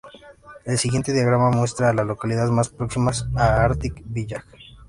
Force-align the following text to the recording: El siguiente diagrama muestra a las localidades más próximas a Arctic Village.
El 0.65 0.79
siguiente 0.79 1.13
diagrama 1.13 1.51
muestra 1.51 1.89
a 1.89 1.93
las 1.93 2.07
localidades 2.07 2.49
más 2.49 2.69
próximas 2.69 3.27
a 3.35 3.63
Arctic 3.63 4.01
Village. 4.05 4.41